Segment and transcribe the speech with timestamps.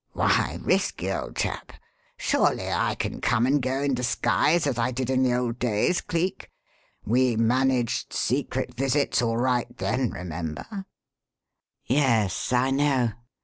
[0.13, 1.73] "Why risky, old chap?
[2.17, 6.01] Surely I can come and go in disguise as I did in the old days,
[6.01, 6.49] Cleek?
[7.05, 10.87] We managed secret visits all right then, remember."
[11.85, 13.11] "Yes I know.